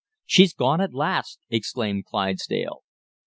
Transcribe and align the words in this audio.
"'She's 0.25 0.51
gone 0.55 0.81
at 0.81 0.95
last!' 0.95 1.37
exclaimed 1.51 2.05
Clydesdale. 2.05 2.81